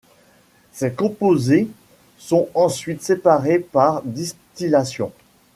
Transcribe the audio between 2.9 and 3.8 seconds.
séparés